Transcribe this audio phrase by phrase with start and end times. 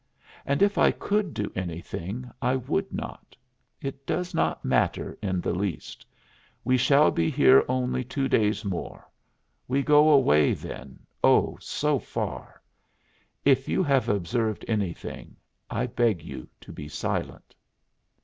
[0.47, 3.35] And if I could do anything I would not.
[3.83, 6.07] It does not matter in the least.
[6.63, 9.07] We shall be here only two days more;
[9.67, 12.63] we go away then, oh, so far!
[13.45, 15.35] If you have observed anything,
[15.69, 17.53] I beg you to be silent."